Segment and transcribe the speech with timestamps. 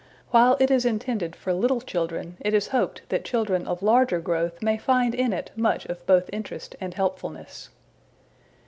[0.31, 4.59] While it is intended for little children, it is hoped that children of larger growth
[4.59, 7.69] may find in it much of both interest and helpfulness.